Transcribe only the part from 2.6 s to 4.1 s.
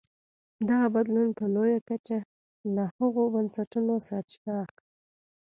له هغو بنسټونو